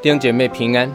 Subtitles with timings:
[0.00, 0.88] 弟兄姐妹平安，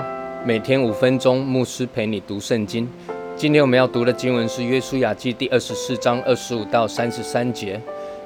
[0.46, 2.88] 每天五分钟，牧师陪你读圣经。
[3.36, 7.78] 今天我们要读的经文是《约书亚记》第二十四章二十五到三十三节。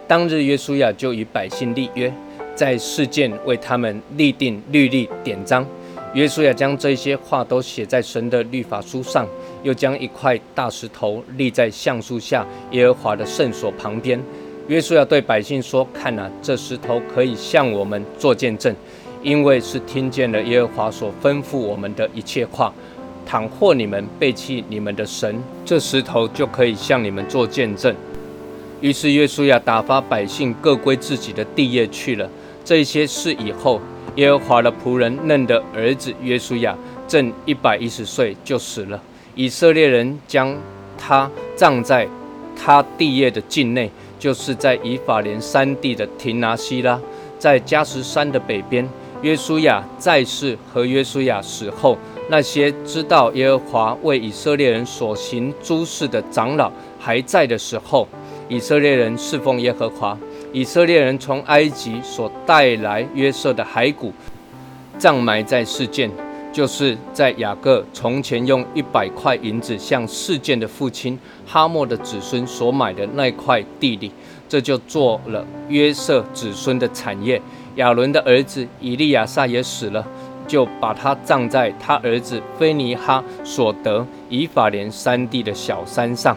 [0.08, 2.14] 当日，约书亚就与百姓立约，
[2.54, 5.66] 在事件为他们立定律例典章。
[6.14, 9.28] 约书亚将这些话都写在神的律法书上，
[9.64, 14.22] 又将一块大石头立在橡树下耶和华的圣所旁边。
[14.68, 18.76] 约书亚对百姓说：“看啊，这石头可以向我们做见证。”
[19.28, 22.74] 因为是听见了耶和华所吩咐我们的一切话，
[23.26, 27.94] 倘或你们背弃你们的神，这石头就可以向你们做见证。
[28.80, 32.30] 于是约书亚打发百姓各归自己的地业去了。
[32.64, 33.82] 这些事以后，
[34.16, 36.74] 耶和华的仆人嫩的儿子约书亚
[37.06, 39.04] 正一百一十岁就死了。
[39.36, 40.56] 以色列人将
[40.98, 42.08] 他葬在
[42.56, 46.98] 他地业的境内，就是在以法莲山地的廷拿西拉，
[47.38, 48.88] 在加什山的北边。
[49.22, 51.98] 约书亚在世和约书亚死后，
[52.30, 58.08] 那些知道耶和华为以色列人所行诸事的长老还在的时候，
[58.48, 60.18] 以色列人侍奉耶和华。
[60.54, 64.14] 以色列人从埃及所带来约瑟的骸骨，
[64.98, 66.10] 葬埋在事件，
[66.54, 74.12] 就是在雅各从前用一百块银子向事件的父亲哈莫的子孙所买的那块地里，
[74.48, 77.42] 这就做了约瑟子孙的产业。
[77.78, 80.04] 亚伦的儿子以利亚撒也死了，
[80.48, 86.36] 就把他葬在他儿子菲尼哈所得以法莲山地的小山上。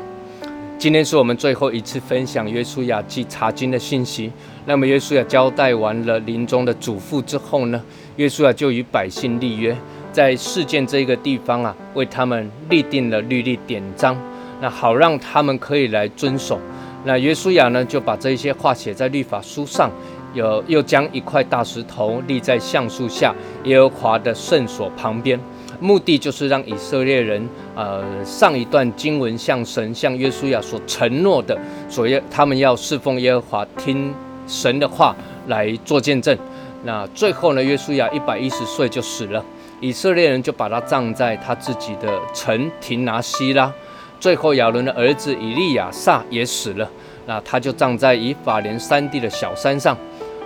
[0.79, 4.31] 今天是我们最后一次分享约书亚记查经的信息。
[4.67, 7.83] 那么，约书亚交代完了临终的嘱咐之后呢？
[8.17, 9.75] 约书亚就与百姓立约，
[10.13, 14.15] 在事件这个地方啊，为他们立定了律例典章，
[14.61, 16.61] 那好让他们可以来遵守。
[17.05, 19.91] 那约书亚呢，就把这些话写在律法书上。
[20.33, 25.39] 有又将一块大石头立在橡树下耶和华的圣所旁边，
[25.81, 31.59] 目的就是让以色列人，呃，上一段经文向神向约书亚所承诺的，
[31.89, 34.15] 所要他们要侍奉耶和华，听
[34.47, 35.17] 神的话
[35.49, 36.37] 来做见证。
[36.85, 39.45] 那最后呢，约书亚一百一十岁就死了，
[39.81, 43.73] 以色列人就把他葬在他自己的城廷拿西拉。
[44.21, 46.89] 最后亚伦的儿子以利亚撒也死了，
[47.27, 49.97] 那他就葬在以法莲山地的小山上。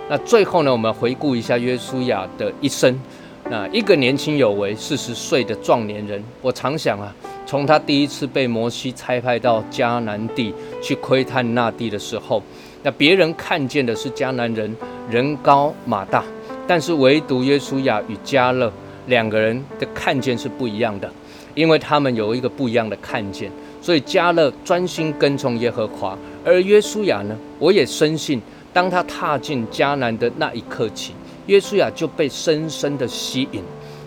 [0.07, 2.99] 那最后呢，我们回顾一下约书亚的一生。
[3.49, 7.13] 那一个年轻有为、四十岁的壮年人，我常想啊，
[7.45, 12.41] 从他第一次被摩西差派到迦南地去窥探那地的时候，
[12.83, 14.75] 那别人看见的是迦南人
[15.09, 16.23] 人高马大，
[16.67, 18.71] 但是唯独约书亚与迦勒
[19.07, 21.07] 两个人的看见是不一样的，
[21.53, 28.39] 因为他们有一个不一样的看见，所以迦勒专心跟从耶和华，而约书亚呢，我也深信。
[28.75, 31.13] 当他踏进迦南的那一刻起，
[31.45, 33.63] 约书亚就被深深的吸引。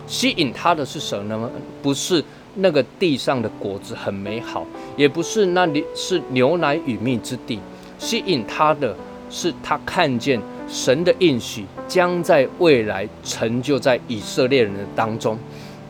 [0.06, 1.50] 吸引他的是什么呢？
[1.82, 2.22] 不是
[2.56, 7.58] 那个地上的果子很美好，也不是那里是牛奶与蜜之地。
[7.98, 8.94] 吸引他的
[9.30, 15.38] 是他看见神的应许将在未来成就在以色列人的当中，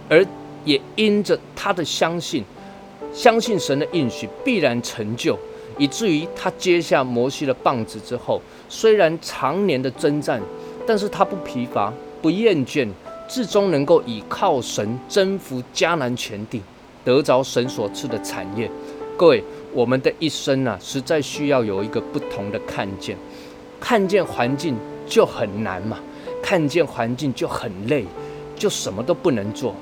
[0.09, 0.25] 而
[0.65, 2.44] 也因着他的相信，
[3.12, 5.37] 相信神的应许必然成就。
[5.78, 10.43] 以至于他接下摩西的棒子之后，虽然常年的征战，
[10.87, 12.87] 但是他不疲乏、不厌倦，
[13.28, 16.61] 至终能够倚靠神征服迦南全地，
[17.05, 18.71] 得着神所赐的产业。
[19.17, 23.17] 各位，我们的一生啊，实在需要有一个不同的看见。
[23.81, 25.99] 看见环境就很难嘛，
[26.43, 28.05] 看见环境就很累，
[28.56, 29.75] 就什么都不能做。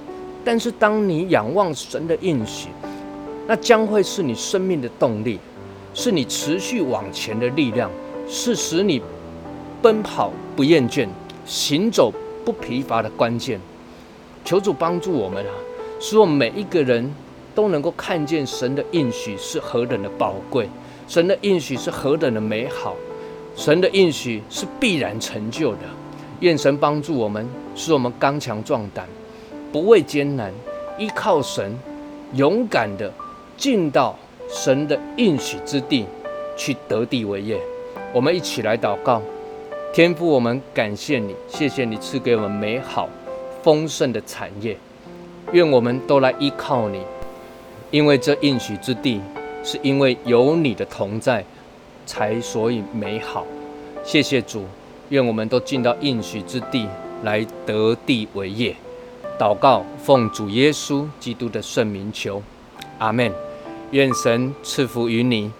[0.45, 2.69] 但是当你仰望神的应许，
[3.47, 5.39] 那将会是你生命的动力。
[5.97, 7.91] 是你持续往前的力量，
[8.29, 9.01] 是使你
[9.81, 11.09] 奔跑不厌倦、
[11.47, 12.12] 行走
[12.45, 13.59] 不疲乏的关键。
[14.45, 15.53] 求主帮助我们啊，
[15.99, 17.11] 使我们每一个人
[17.55, 20.69] 都能够看见神的应许是何等的宝贵，
[21.09, 22.95] 神的应许是何等的美好，
[23.56, 25.79] 神的应许是必然成就的。
[26.41, 29.09] 愿神帮助我们，使我们刚强壮胆，
[29.73, 30.53] 不畏艰难，
[30.99, 31.75] 依靠神，
[32.35, 33.11] 勇敢的
[33.56, 34.15] 进到。
[34.48, 36.06] 神的应许之地，
[36.56, 37.60] 去得地为业。
[38.12, 39.20] 我们一起来祷告，
[39.93, 43.08] 天父，我们感谢你，谢谢你赐给我们美好
[43.62, 44.76] 丰盛的产业。
[45.52, 47.00] 愿我们都来依靠你，
[47.90, 49.20] 因为这应许之地，
[49.62, 51.44] 是因为有你的同在，
[52.04, 53.46] 才所以美好。
[54.02, 54.64] 谢谢主，
[55.10, 56.88] 愿我们都进到应许之地
[57.22, 58.75] 来得地为业。
[59.38, 62.43] 祷告，奉主耶稣基督的圣名求，
[62.98, 63.45] 阿门。
[63.93, 65.53] 愿神赐福于你。